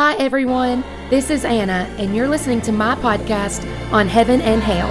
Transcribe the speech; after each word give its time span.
Hi, 0.00 0.14
everyone. 0.14 0.84
This 1.10 1.28
is 1.28 1.44
Anna, 1.44 1.92
and 1.98 2.14
you're 2.14 2.28
listening 2.28 2.60
to 2.60 2.70
my 2.70 2.94
podcast 2.94 3.66
on 3.92 4.06
heaven 4.06 4.40
and 4.40 4.62
hell. 4.62 4.86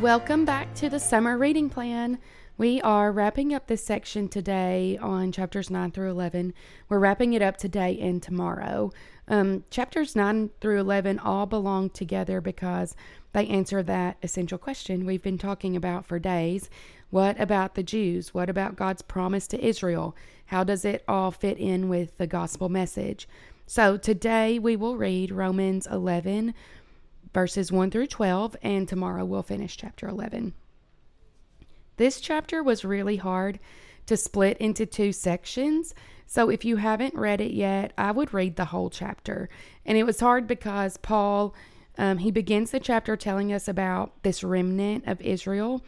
Welcome 0.00 0.44
back 0.44 0.72
to 0.74 0.88
the 0.88 1.00
summer 1.00 1.36
reading 1.36 1.68
plan. 1.68 2.20
We 2.56 2.80
are 2.82 3.10
wrapping 3.10 3.52
up 3.52 3.66
this 3.66 3.84
section 3.84 4.28
today 4.28 4.96
on 5.00 5.32
chapters 5.32 5.70
9 5.70 5.90
through 5.90 6.10
11. 6.10 6.54
We're 6.88 7.00
wrapping 7.00 7.32
it 7.32 7.42
up 7.42 7.56
today 7.56 7.98
and 8.00 8.22
tomorrow. 8.22 8.92
Um, 9.30 9.64
chapters 9.70 10.16
9 10.16 10.50
through 10.60 10.80
11 10.80 11.18
all 11.18 11.44
belong 11.44 11.90
together 11.90 12.40
because 12.40 12.96
they 13.32 13.46
answer 13.46 13.82
that 13.82 14.16
essential 14.22 14.56
question 14.56 15.04
we've 15.04 15.22
been 15.22 15.36
talking 15.36 15.76
about 15.76 16.06
for 16.06 16.18
days. 16.18 16.70
What 17.10 17.38
about 17.38 17.74
the 17.74 17.82
Jews? 17.82 18.32
What 18.32 18.48
about 18.48 18.76
God's 18.76 19.02
promise 19.02 19.46
to 19.48 19.62
Israel? 19.64 20.16
How 20.46 20.64
does 20.64 20.84
it 20.86 21.04
all 21.06 21.30
fit 21.30 21.58
in 21.58 21.90
with 21.90 22.16
the 22.16 22.26
gospel 22.26 22.70
message? 22.70 23.28
So 23.66 23.98
today 23.98 24.58
we 24.58 24.76
will 24.76 24.96
read 24.96 25.30
Romans 25.30 25.86
11, 25.86 26.54
verses 27.34 27.70
1 27.70 27.90
through 27.90 28.06
12, 28.06 28.56
and 28.62 28.88
tomorrow 28.88 29.26
we'll 29.26 29.42
finish 29.42 29.76
chapter 29.76 30.08
11. 30.08 30.54
This 31.98 32.18
chapter 32.20 32.62
was 32.62 32.84
really 32.84 33.16
hard 33.16 33.58
to 34.08 34.16
split 34.16 34.58
into 34.58 34.84
two 34.84 35.12
sections 35.12 35.94
so 36.30 36.50
if 36.50 36.62
you 36.62 36.76
haven't 36.76 37.14
read 37.14 37.40
it 37.40 37.52
yet, 37.52 37.94
I 37.96 38.12
would 38.12 38.34
read 38.34 38.56
the 38.56 38.66
whole 38.66 38.90
chapter. 38.90 39.48
And 39.86 39.96
it 39.96 40.04
was 40.04 40.20
hard 40.20 40.46
because 40.46 40.98
Paul, 40.98 41.54
um, 41.96 42.18
he 42.18 42.30
begins 42.30 42.70
the 42.70 42.78
chapter 42.78 43.16
telling 43.16 43.50
us 43.50 43.66
about 43.66 44.22
this 44.22 44.44
remnant 44.44 45.06
of 45.06 45.22
Israel. 45.22 45.82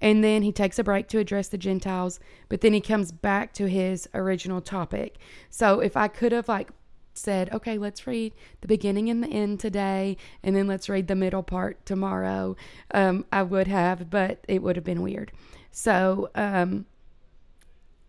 And 0.00 0.22
then 0.22 0.42
he 0.42 0.52
takes 0.52 0.78
a 0.78 0.84
break 0.84 1.08
to 1.08 1.18
address 1.18 1.48
the 1.48 1.58
Gentiles, 1.58 2.20
but 2.48 2.60
then 2.60 2.72
he 2.72 2.80
comes 2.80 3.10
back 3.10 3.52
to 3.54 3.66
his 3.66 4.08
original 4.14 4.60
topic. 4.60 5.18
So 5.50 5.80
if 5.80 5.96
I 5.96 6.06
could 6.06 6.30
have 6.30 6.48
like 6.48 6.70
said, 7.12 7.52
okay, 7.52 7.76
let's 7.76 8.06
read 8.06 8.32
the 8.60 8.68
beginning 8.68 9.10
and 9.10 9.24
the 9.24 9.28
end 9.28 9.58
today, 9.58 10.16
and 10.44 10.54
then 10.54 10.68
let's 10.68 10.88
read 10.88 11.08
the 11.08 11.16
middle 11.16 11.42
part 11.42 11.84
tomorrow, 11.84 12.56
um, 12.94 13.26
I 13.32 13.42
would 13.42 13.66
have, 13.66 14.08
but 14.08 14.44
it 14.46 14.62
would 14.62 14.76
have 14.76 14.84
been 14.84 15.02
weird. 15.02 15.32
So 15.72 16.30
um, 16.36 16.86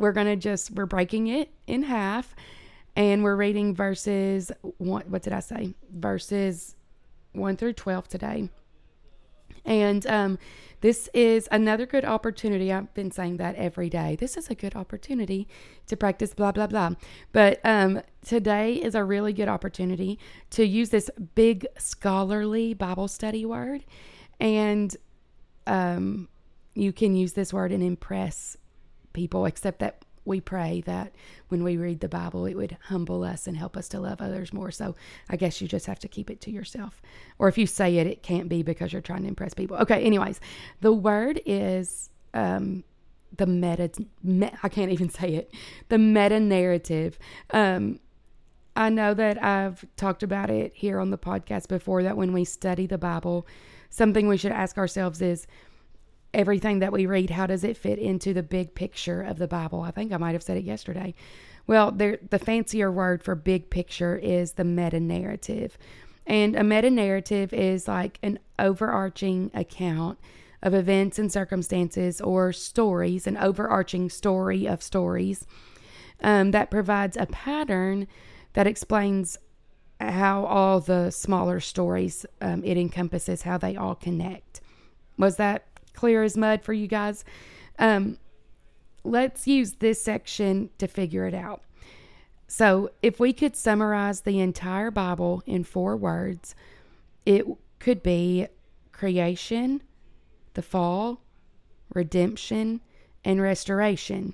we're 0.01 0.11
going 0.11 0.27
to 0.27 0.35
just, 0.35 0.71
we're 0.71 0.87
breaking 0.87 1.27
it 1.27 1.49
in 1.67 1.83
half 1.83 2.35
and 2.95 3.23
we're 3.23 3.35
reading 3.35 3.73
verses, 3.75 4.51
one, 4.77 5.03
what 5.07 5.21
did 5.21 5.31
I 5.31 5.39
say? 5.39 5.75
Verses 5.93 6.75
1 7.33 7.55
through 7.55 7.73
12 7.73 8.07
today. 8.07 8.49
And 9.63 10.05
um, 10.07 10.39
this 10.81 11.07
is 11.13 11.47
another 11.51 11.85
good 11.85 12.03
opportunity. 12.03 12.73
I've 12.73 12.91
been 12.95 13.11
saying 13.11 13.37
that 13.37 13.55
every 13.55 13.89
day. 13.89 14.17
This 14.19 14.37
is 14.37 14.49
a 14.49 14.55
good 14.55 14.75
opportunity 14.75 15.47
to 15.85 15.95
practice 15.95 16.33
blah, 16.33 16.51
blah, 16.51 16.65
blah. 16.65 16.91
But 17.31 17.59
um, 17.63 18.01
today 18.25 18.73
is 18.73 18.95
a 18.95 19.03
really 19.03 19.33
good 19.33 19.49
opportunity 19.49 20.17
to 20.49 20.65
use 20.65 20.89
this 20.89 21.11
big 21.35 21.67
scholarly 21.77 22.73
Bible 22.73 23.07
study 23.07 23.45
word. 23.45 23.85
And 24.39 24.97
um, 25.67 26.27
you 26.73 26.91
can 26.91 27.15
use 27.15 27.33
this 27.33 27.53
word 27.53 27.71
and 27.71 27.83
impress 27.83 28.57
people, 29.13 29.45
except 29.45 29.79
that 29.79 30.05
we 30.23 30.39
pray 30.39 30.81
that 30.85 31.15
when 31.47 31.63
we 31.63 31.77
read 31.77 31.99
the 31.99 32.07
Bible, 32.07 32.45
it 32.45 32.55
would 32.55 32.77
humble 32.83 33.23
us 33.23 33.47
and 33.47 33.57
help 33.57 33.75
us 33.75 33.89
to 33.89 33.99
love 33.99 34.21
others 34.21 34.53
more. 34.53 34.71
So 34.71 34.95
I 35.29 35.35
guess 35.35 35.61
you 35.61 35.67
just 35.67 35.87
have 35.87 35.99
to 35.99 36.07
keep 36.07 36.29
it 36.29 36.41
to 36.41 36.51
yourself. 36.51 37.01
Or 37.39 37.47
if 37.47 37.57
you 37.57 37.65
say 37.65 37.97
it, 37.97 38.07
it 38.07 38.21
can't 38.21 38.47
be 38.47 38.61
because 38.61 38.93
you're 38.93 39.01
trying 39.01 39.23
to 39.23 39.27
impress 39.27 39.53
people. 39.53 39.77
Okay, 39.77 40.03
anyways, 40.03 40.39
the 40.81 40.93
word 40.93 41.41
is 41.45 42.11
um, 42.33 42.83
the 43.37 43.47
meta, 43.47 43.91
me, 44.21 44.51
I 44.61 44.69
can't 44.69 44.91
even 44.91 45.09
say 45.09 45.33
it, 45.33 45.53
the 45.89 45.97
meta 45.97 46.39
narrative. 46.39 47.17
Um, 47.51 47.99
I 48.75 48.89
know 48.89 49.13
that 49.13 49.43
I've 49.43 49.83
talked 49.97 50.23
about 50.23 50.49
it 50.49 50.73
here 50.75 50.99
on 50.99 51.09
the 51.09 51.17
podcast 51.17 51.67
before 51.67 52.03
that 52.03 52.15
when 52.15 52.31
we 52.31 52.45
study 52.45 52.85
the 52.85 52.97
Bible, 52.97 53.47
something 53.89 54.27
we 54.27 54.37
should 54.37 54.53
ask 54.53 54.77
ourselves 54.77 55.21
is, 55.21 55.47
everything 56.33 56.79
that 56.79 56.91
we 56.91 57.05
read, 57.05 57.29
how 57.29 57.47
does 57.47 57.63
it 57.63 57.77
fit 57.77 57.99
into 57.99 58.33
the 58.33 58.43
big 58.43 58.73
picture 58.75 59.21
of 59.21 59.37
the 59.37 59.47
Bible? 59.47 59.81
I 59.81 59.91
think 59.91 60.11
I 60.11 60.17
might 60.17 60.33
have 60.33 60.43
said 60.43 60.57
it 60.57 60.63
yesterday. 60.63 61.13
Well, 61.67 61.91
the 61.91 62.41
fancier 62.43 62.91
word 62.91 63.23
for 63.23 63.35
big 63.35 63.69
picture 63.69 64.17
is 64.17 64.53
the 64.53 64.63
meta 64.63 64.99
narrative. 64.99 65.77
And 66.25 66.55
a 66.55 66.63
meta 66.63 66.89
narrative 66.89 67.53
is 67.53 67.87
like 67.87 68.19
an 68.23 68.39
overarching 68.57 69.51
account 69.53 70.19
of 70.63 70.73
events 70.73 71.17
and 71.17 71.31
circumstances 71.31 72.21
or 72.21 72.53
stories, 72.53 73.27
an 73.27 73.37
overarching 73.37 74.09
story 74.09 74.67
of 74.67 74.83
stories 74.83 75.47
um, 76.21 76.51
that 76.51 76.71
provides 76.71 77.17
a 77.17 77.25
pattern 77.25 78.07
that 78.53 78.67
explains 78.67 79.37
how 79.99 80.45
all 80.45 80.79
the 80.79 81.11
smaller 81.11 81.59
stories 81.59 82.25
um, 82.41 82.63
it 82.63 82.77
encompasses, 82.77 83.43
how 83.43 83.57
they 83.57 83.75
all 83.75 83.95
connect. 83.95 84.61
Was 85.17 85.37
that 85.37 85.65
clear 85.93 86.23
as 86.23 86.37
mud 86.37 86.63
for 86.63 86.73
you 86.73 86.87
guys. 86.87 87.23
Um, 87.79 88.17
let's 89.03 89.47
use 89.47 89.73
this 89.73 90.01
section 90.01 90.69
to 90.77 90.87
figure 90.87 91.25
it 91.25 91.33
out. 91.33 91.63
So, 92.47 92.91
if 93.01 93.19
we 93.19 93.31
could 93.31 93.55
summarize 93.55 94.21
the 94.21 94.39
entire 94.39 94.91
Bible 94.91 95.41
in 95.45 95.63
four 95.63 95.95
words, 95.95 96.53
it 97.25 97.45
could 97.79 98.03
be 98.03 98.47
creation, 98.91 99.81
the 100.53 100.61
fall, 100.61 101.21
redemption, 101.93 102.81
and 103.23 103.41
restoration. 103.41 104.33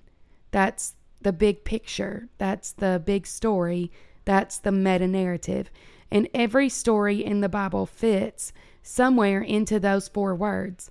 That's 0.51 0.95
the 1.21 1.31
big 1.33 1.63
picture. 1.63 2.27
That's 2.37 2.71
the 2.71 3.01
big 3.03 3.27
story. 3.27 3.91
That's 4.25 4.57
the 4.57 4.71
meta 4.71 5.07
narrative. 5.07 5.69
And 6.09 6.27
every 6.33 6.69
story 6.69 7.23
in 7.23 7.41
the 7.41 7.49
Bible 7.49 7.85
fits 7.85 8.53
somewhere 8.81 9.41
into 9.41 9.79
those 9.79 10.07
four 10.07 10.33
words. 10.35 10.89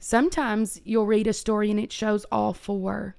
Sometimes 0.00 0.80
you'll 0.84 1.06
read 1.06 1.26
a 1.26 1.32
story 1.32 1.70
and 1.70 1.80
it 1.80 1.92
shows 1.92 2.24
all 2.30 2.52
four 2.52 3.16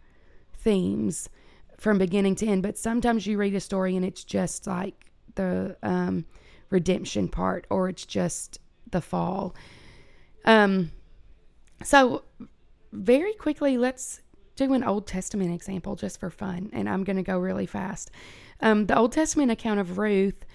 themes 0.53 1.29
from 1.77 1.97
beginning 1.97 2.35
to 2.35 2.47
end, 2.47 2.63
but 2.63 2.77
sometimes 2.77 3.25
you 3.25 3.37
read 3.37 3.55
a 3.55 3.59
story 3.59 3.95
and 3.95 4.05
it's 4.05 4.23
just 4.23 4.67
like 4.67 5.11
the 5.35 5.75
um, 5.83 6.25
redemption 6.69 7.27
part 7.27 7.65
or 7.69 7.89
it's 7.89 8.05
just 8.05 8.59
the 8.91 9.01
fall. 9.01 9.55
Um, 10.45 10.91
so, 11.83 12.23
very 12.91 13.33
quickly, 13.33 13.77
let's 13.77 14.21
do 14.55 14.73
an 14.73 14.83
Old 14.83 15.07
Testament 15.07 15.53
example 15.53 15.95
just 15.95 16.19
for 16.19 16.29
fun, 16.29 16.69
and 16.73 16.89
I'm 16.89 17.03
going 17.03 17.17
to 17.17 17.23
go 17.23 17.37
really 17.37 17.65
fast. 17.65 18.11
Um, 18.61 18.87
the 18.87 18.97
Old 18.97 19.11
Testament 19.11 19.51
account 19.51 19.79
of 19.79 19.97
Ruth, 19.97 20.45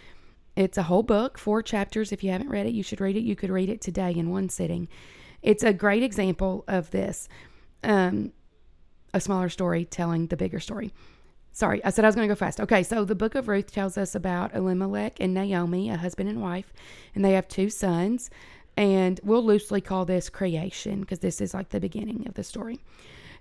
it's 0.56 0.77
a 0.77 0.83
whole 0.83 1.03
book, 1.03 1.39
four 1.39 1.62
chapters. 1.62 2.12
If 2.12 2.23
you 2.23 2.31
haven't 2.31 2.51
read 2.51 2.67
it, 2.67 2.75
you 2.75 2.83
should 2.83 3.01
read 3.01 3.17
it. 3.17 3.23
You 3.23 3.37
could 3.37 3.51
read 3.51 3.71
it 3.71 3.81
today 3.81 4.12
in 4.12 4.31
one 4.31 4.49
sitting. 4.49 4.89
It's 5.44 5.62
a 5.62 5.75
great 5.75 6.03
example 6.03 6.65
of 6.66 6.91
this. 6.91 7.28
Um, 7.84 8.32
a 9.12 9.21
smaller 9.21 9.50
story 9.50 9.84
telling 9.84 10.27
the 10.27 10.37
bigger 10.37 10.59
story. 10.59 10.93
Sorry, 11.53 11.84
I 11.84 11.91
said 11.91 12.05
I 12.05 12.09
was 12.09 12.16
going 12.16 12.27
to 12.27 12.34
go 12.34 12.37
fast. 12.37 12.60
Okay, 12.60 12.82
so 12.82 13.05
the 13.05 13.15
book 13.15 13.37
of 13.37 13.47
Ruth 13.47 13.71
tells 13.71 13.97
us 13.97 14.16
about 14.16 14.56
Elimelech 14.56 15.21
and 15.21 15.32
Naomi, 15.32 15.91
a 15.91 15.97
husband 15.99 16.28
and 16.28 16.43
wife, 16.43 16.72
and 17.15 17.25
they 17.25 17.34
have 17.34 17.47
two 17.47 17.71
sons. 17.71 18.31
And 18.77 19.21
we'll 19.22 19.44
loosely 19.44 19.81
call 19.81 20.05
this 20.05 20.28
creation 20.28 21.00
because 21.00 21.21
this 21.21 21.41
is 21.41 21.55
like 21.55 21.69
the 21.69 21.78
beginning 21.78 22.26
of 22.26 22.34
the 22.34 22.43
story. 22.43 22.81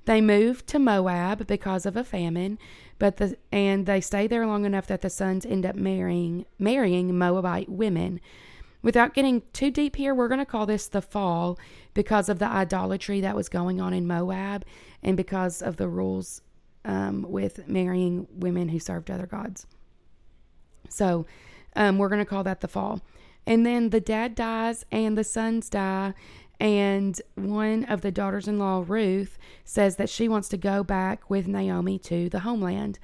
They 0.05 0.21
move 0.21 0.65
to 0.67 0.79
Moab 0.79 1.47
because 1.47 1.85
of 1.85 1.95
a 1.95 2.03
famine, 2.03 2.59
but 2.99 3.17
the 3.17 3.37
and 3.51 3.85
they 3.85 4.01
stay 4.01 4.27
there 4.27 4.45
long 4.45 4.65
enough 4.65 4.85
that 4.87 5.01
the 5.01 5.09
sons 5.09 5.45
end 5.45 5.65
up 5.65 5.75
marrying 5.75 6.45
marrying 6.59 7.17
Moabite 7.17 7.69
women. 7.69 8.19
Without 8.83 9.13
getting 9.13 9.41
too 9.53 9.71
deep 9.71 9.95
here, 9.95 10.13
we're 10.13 10.27
going 10.27 10.39
to 10.39 10.45
call 10.45 10.65
this 10.65 10.87
the 10.87 11.01
fall 11.01 11.57
because 11.93 12.29
of 12.29 12.37
the 12.37 12.45
idolatry 12.45 13.21
that 13.21 13.35
was 13.35 13.49
going 13.49 13.79
on 13.79 13.93
in 13.93 14.05
Moab 14.05 14.65
and 15.01 15.15
because 15.15 15.61
of 15.61 15.77
the 15.77 15.87
rules 15.87 16.41
um, 16.85 17.25
with 17.27 17.67
marrying 17.67 18.27
women 18.29 18.69
who 18.69 18.79
served 18.79 19.09
other 19.09 19.25
gods. 19.25 19.65
So 20.89 21.25
um, 21.77 21.97
we're 21.97 22.09
going 22.09 22.19
to 22.19 22.25
call 22.25 22.43
that 22.43 22.59
the 22.59 22.67
fall. 22.67 23.01
And 23.47 23.65
then 23.65 23.89
the 23.89 24.01
dad 24.01 24.35
dies 24.35 24.85
and 24.91 25.17
the 25.17 25.23
sons 25.23 25.69
die. 25.69 26.13
And 26.59 27.19
one 27.35 27.85
of 27.85 28.01
the 28.01 28.11
daughters 28.11 28.47
in 28.47 28.59
law, 28.59 28.83
Ruth, 28.85 29.37
says 29.63 29.95
that 29.95 30.09
she 30.09 30.27
wants 30.27 30.49
to 30.49 30.57
go 30.57 30.83
back 30.83 31.29
with 31.29 31.47
Naomi 31.47 31.99
to 31.99 32.29
the 32.29 32.39
homeland. 32.39 32.99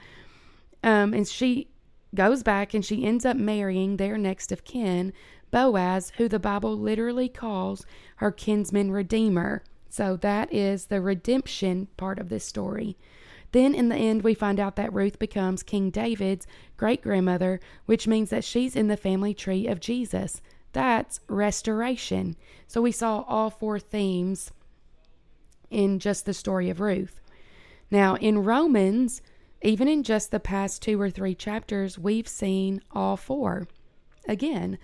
Um, 0.84 1.14
and 1.14 1.28
she 1.28 1.70
goes 2.16 2.42
back 2.42 2.74
and 2.74 2.84
she 2.84 3.04
ends 3.04 3.26
up 3.26 3.38
marrying 3.38 3.98
their 3.98 4.18
next 4.18 4.52
of 4.52 4.64
kin, 4.64 5.14
Boaz, 5.52 6.12
who 6.18 6.28
the 6.28 6.40
Bible 6.40 6.78
literally 6.78 7.30
calls 7.30 7.86
her 8.18 8.32
kinsman 8.32 8.92
redeemer. 8.92 9.64
So 9.90 10.16
that 10.18 10.54
is 10.54 10.86
the 10.86 11.02
redemption 11.02 11.88
part 11.98 12.20
of 12.20 12.30
this 12.30 12.46
story. 12.46 12.98
Then 13.52 13.74
in 13.74 13.90
the 13.90 13.96
end, 13.96 14.22
we 14.22 14.36
find 14.36 14.60
out 14.60 14.76
that 14.76 14.94
Ruth 14.94 15.18
becomes 15.18 15.64
King 15.64 15.90
David's 15.90 16.46
great 16.78 17.02
grandmother, 17.02 17.60
which 17.88 18.08
means 18.08 18.30
that 18.30 18.44
she's 18.44 18.76
in 18.76 18.88
the 18.88 18.98
family 18.98 19.34
tree 19.34 19.66
of 19.66 19.80
Jesus, 19.80 20.42
That's 20.74 21.20
restoration. 21.28 22.36
So 22.68 22.82
we 22.82 22.92
saw 22.92 23.22
all 23.28 23.50
four 23.50 23.80
themes 23.80 24.52
in 25.70 26.00
just 26.00 26.26
the 26.26 26.34
story 26.34 26.70
of 26.70 26.80
Ruth. 26.80 27.20
Now, 27.92 28.16
in 28.16 28.44
Romans, 28.44 29.22
even 29.62 29.88
in 29.88 30.04
just 30.04 30.32
the 30.32 30.40
past 30.40 30.82
two 30.82 31.02
or 31.02 31.10
three 31.10 31.36
chapters, 31.36 31.98
we've 31.98 32.28
seen 32.28 32.82
all 32.92 33.18
four. 33.18 33.68
Again, 34.28 34.78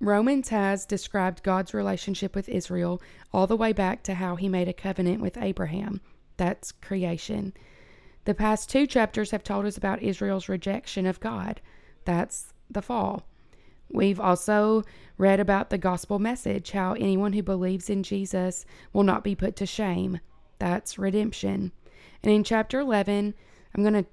Romans 0.00 0.48
has 0.48 0.86
described 0.86 1.42
God's 1.42 1.72
relationship 1.72 2.34
with 2.34 2.48
Israel 2.48 3.00
all 3.32 3.46
the 3.46 3.56
way 3.56 3.72
back 3.72 4.02
to 4.04 4.14
how 4.14 4.36
he 4.36 4.48
made 4.48 4.68
a 4.68 4.72
covenant 4.72 5.20
with 5.20 5.38
Abraham. 5.38 6.00
That's 6.36 6.72
creation. 6.72 7.52
The 8.24 8.34
past 8.34 8.70
two 8.70 8.86
chapters 8.86 9.30
have 9.30 9.44
told 9.44 9.66
us 9.66 9.76
about 9.76 10.02
Israel's 10.02 10.48
rejection 10.48 11.06
of 11.06 11.20
God. 11.20 11.60
That's 12.04 12.52
the 12.70 12.82
fall. 12.82 13.24
We've 13.90 14.20
also 14.20 14.82
read 15.18 15.40
about 15.40 15.70
the 15.70 15.78
gospel 15.78 16.18
message, 16.18 16.72
how 16.72 16.94
anyone 16.94 17.32
who 17.34 17.42
believes 17.42 17.88
in 17.88 18.02
Jesus 18.02 18.64
will 18.92 19.04
not 19.04 19.22
be 19.22 19.34
put 19.34 19.56
to 19.56 19.66
shame. 19.66 20.20
That's 20.58 20.98
redemption. 20.98 21.70
And 22.22 22.32
in 22.32 22.44
chapter 22.44 22.80
11, 22.80 23.34
I'm 23.74 23.82
going 23.82 24.04
to 24.04 24.06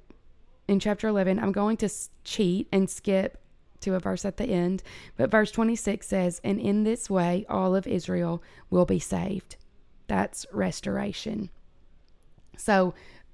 in 0.67 0.79
chapter 0.79 1.07
11, 1.07 1.39
I'm 1.39 1.51
going 1.51 1.75
to 1.77 1.89
cheat 2.23 2.67
and 2.71 2.89
skip 2.89 3.37
to 3.81 3.95
a 3.95 3.99
verse 3.99 4.25
at 4.25 4.37
the 4.37 4.45
end, 4.45 4.83
but 5.17 5.31
verse 5.31 5.51
26 5.51 6.07
says, 6.07 6.41
"And 6.43 6.59
in 6.59 6.83
this 6.83 7.09
way 7.09 7.45
all 7.49 7.75
of 7.75 7.87
Israel 7.87 8.41
will 8.69 8.85
be 8.85 8.99
saved." 8.99 9.57
That's 10.07 10.45
restoration. 10.51 11.49
So, 12.57 12.93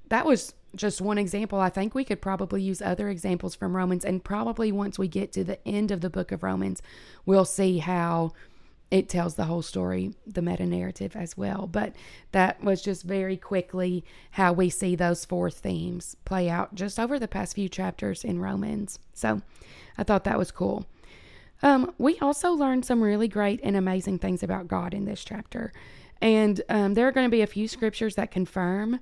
that 0.09 0.25
was 0.25 0.53
just 0.75 1.01
one 1.01 1.17
example. 1.17 1.59
I 1.59 1.69
think 1.69 1.93
we 1.93 2.05
could 2.05 2.21
probably 2.21 2.61
use 2.61 2.81
other 2.81 3.09
examples 3.09 3.55
from 3.55 3.75
Romans, 3.75 4.05
and 4.05 4.23
probably 4.23 4.71
once 4.71 4.97
we 4.97 5.07
get 5.07 5.31
to 5.33 5.43
the 5.43 5.65
end 5.67 5.91
of 5.91 6.01
the 6.01 6.09
book 6.09 6.31
of 6.31 6.43
Romans, 6.43 6.81
we'll 7.25 7.45
see 7.45 7.79
how 7.79 8.33
it 8.89 9.09
tells 9.09 9.35
the 9.35 9.45
whole 9.45 9.61
story, 9.61 10.13
the 10.25 10.41
meta 10.41 10.65
narrative 10.65 11.15
as 11.15 11.35
well. 11.35 11.67
But 11.67 11.93
that 12.31 12.63
was 12.63 12.81
just 12.81 13.03
very 13.03 13.35
quickly 13.35 14.05
how 14.31 14.53
we 14.53 14.69
see 14.69 14.95
those 14.95 15.25
four 15.25 15.49
themes 15.49 16.15
play 16.23 16.49
out 16.49 16.73
just 16.73 16.97
over 16.99 17.19
the 17.19 17.27
past 17.27 17.55
few 17.55 17.67
chapters 17.67 18.23
in 18.23 18.39
Romans. 18.39 18.99
So 19.13 19.41
I 19.97 20.03
thought 20.03 20.23
that 20.23 20.37
was 20.37 20.51
cool. 20.51 20.85
Um, 21.61 21.93
we 21.97 22.17
also 22.19 22.51
learned 22.51 22.85
some 22.85 23.01
really 23.01 23.27
great 23.27 23.59
and 23.63 23.75
amazing 23.75 24.19
things 24.19 24.43
about 24.43 24.67
God 24.67 24.93
in 24.93 25.05
this 25.05 25.23
chapter. 25.23 25.73
And 26.21 26.61
um, 26.69 26.93
there 26.93 27.07
are 27.07 27.11
going 27.11 27.27
to 27.27 27.35
be 27.35 27.41
a 27.41 27.47
few 27.47 27.67
scriptures 27.67 28.15
that 28.15 28.31
confirm 28.31 28.99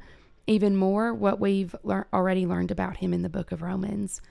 even 0.47 0.75
more 0.75 1.13
what 1.13 1.39
we've 1.39 1.75
lear- 1.83 2.07
already 2.13 2.45
learned 2.45 2.71
about 2.71 2.97
him 2.97 3.13
in 3.13 3.21
the 3.21 3.29
book 3.29 3.51
of 3.51 3.61
Romans. 3.61 4.21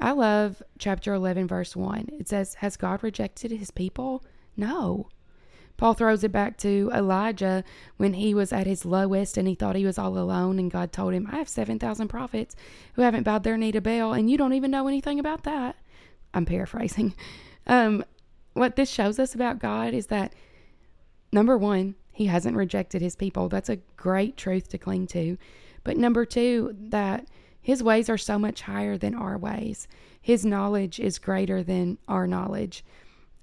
I 0.00 0.12
love 0.12 0.62
chapter 0.78 1.14
11, 1.14 1.46
verse 1.46 1.76
1. 1.76 2.10
It 2.18 2.28
says, 2.28 2.54
Has 2.54 2.76
God 2.76 3.02
rejected 3.02 3.52
his 3.52 3.70
people? 3.70 4.24
No. 4.56 5.08
Paul 5.76 5.94
throws 5.94 6.22
it 6.22 6.30
back 6.30 6.56
to 6.58 6.90
Elijah 6.94 7.64
when 7.96 8.14
he 8.14 8.32
was 8.32 8.52
at 8.52 8.66
his 8.66 8.84
lowest 8.84 9.36
and 9.36 9.48
he 9.48 9.54
thought 9.54 9.74
he 9.74 9.84
was 9.84 9.98
all 9.98 10.16
alone, 10.16 10.58
and 10.58 10.70
God 10.70 10.92
told 10.92 11.14
him, 11.14 11.28
I 11.30 11.36
have 11.36 11.48
7,000 11.48 12.08
prophets 12.08 12.54
who 12.94 13.02
haven't 13.02 13.24
bowed 13.24 13.42
their 13.42 13.56
knee 13.56 13.72
to 13.72 13.80
Baal, 13.80 14.12
and 14.12 14.30
you 14.30 14.38
don't 14.38 14.52
even 14.52 14.70
know 14.70 14.86
anything 14.86 15.18
about 15.18 15.42
that. 15.44 15.76
I'm 16.32 16.46
paraphrasing. 16.46 17.14
Um, 17.66 18.04
what 18.52 18.76
this 18.76 18.90
shows 18.90 19.18
us 19.18 19.34
about 19.34 19.58
God 19.58 19.94
is 19.94 20.08
that, 20.08 20.34
number 21.32 21.56
one, 21.56 21.94
he 22.12 22.26
hasn't 22.26 22.58
rejected 22.58 23.00
his 23.00 23.16
people. 23.16 23.48
That's 23.48 23.70
a 23.70 23.78
great 23.96 24.36
truth 24.36 24.68
to 24.68 24.76
cling 24.76 25.06
to. 25.08 25.38
But 25.82 25.96
number 25.96 26.26
two, 26.26 26.76
that 26.78 27.26
his 27.60 27.82
ways 27.82 28.10
are 28.10 28.18
so 28.18 28.38
much 28.38 28.60
higher 28.60 28.98
than 28.98 29.14
our 29.14 29.38
ways. 29.38 29.88
His 30.20 30.44
knowledge 30.44 31.00
is 31.00 31.18
greater 31.18 31.62
than 31.62 31.96
our 32.06 32.26
knowledge. 32.26 32.84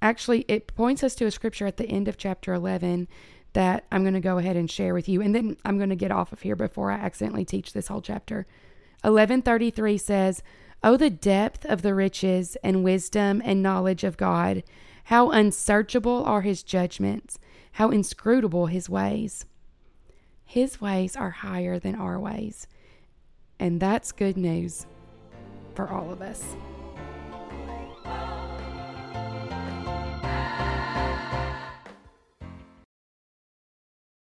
Actually, 0.01 0.45
it 0.47 0.73
points 0.75 1.03
us 1.03 1.15
to 1.15 1.25
a 1.25 1.31
scripture 1.31 1.67
at 1.67 1.77
the 1.77 1.87
end 1.87 2.07
of 2.07 2.17
chapter 2.17 2.53
11 2.53 3.07
that 3.53 3.85
I'm 3.91 4.03
going 4.03 4.13
to 4.13 4.19
go 4.19 4.37
ahead 4.37 4.55
and 4.55 4.69
share 4.69 4.93
with 4.93 5.07
you. 5.07 5.21
And 5.21 5.35
then 5.35 5.57
I'm 5.65 5.77
going 5.77 5.89
to 5.89 5.95
get 5.95 6.11
off 6.11 6.31
of 6.31 6.41
here 6.41 6.55
before 6.55 6.91
I 6.91 6.95
accidentally 6.95 7.45
teach 7.45 7.73
this 7.73 7.87
whole 7.87 8.01
chapter. 8.01 8.47
1133 9.01 9.97
says, 9.97 10.43
Oh, 10.83 10.97
the 10.97 11.09
depth 11.09 11.65
of 11.65 11.81
the 11.81 11.93
riches 11.93 12.57
and 12.63 12.83
wisdom 12.83 13.41
and 13.45 13.61
knowledge 13.61 14.03
of 14.03 14.17
God! 14.17 14.63
How 15.05 15.29
unsearchable 15.29 16.23
are 16.23 16.41
his 16.41 16.63
judgments! 16.63 17.37
how 17.73 17.89
inscrutable 17.89 18.67
his 18.67 18.89
ways. 18.89 19.45
His 20.45 20.81
ways 20.81 21.15
are 21.15 21.29
higher 21.29 21.79
than 21.79 21.95
our 21.95 22.19
ways. 22.19 22.67
And 23.59 23.79
that's 23.79 24.11
good 24.11 24.37
news 24.37 24.85
for 25.75 25.87
all 25.87 26.11
of 26.11 26.21
us. 26.21 26.55